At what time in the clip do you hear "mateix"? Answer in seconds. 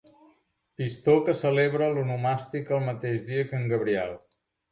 2.89-3.23